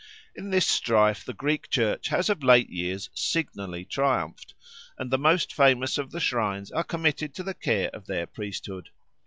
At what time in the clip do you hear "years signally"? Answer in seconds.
2.71-3.85